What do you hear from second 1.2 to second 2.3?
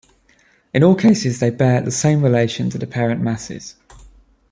they bear the same